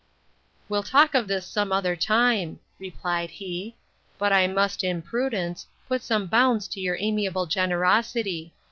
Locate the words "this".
1.27-1.45